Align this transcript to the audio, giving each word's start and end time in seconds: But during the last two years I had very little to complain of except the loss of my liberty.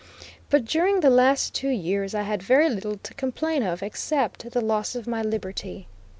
But 0.49 0.65
during 0.65 1.01
the 1.01 1.11
last 1.11 1.53
two 1.53 1.69
years 1.69 2.15
I 2.15 2.23
had 2.23 2.41
very 2.41 2.69
little 2.71 2.97
to 2.97 3.13
complain 3.13 3.61
of 3.61 3.83
except 3.83 4.49
the 4.49 4.59
loss 4.59 4.95
of 4.95 5.05
my 5.05 5.21
liberty. 5.21 5.85